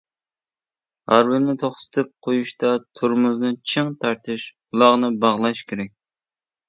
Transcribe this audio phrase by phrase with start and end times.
[1.13, 5.95] ھارۋىنى توختىتىپ قويۇشتا تورمۇزنى چىڭ تارتىش، ئۇلاغنى باغلاش كېرەك.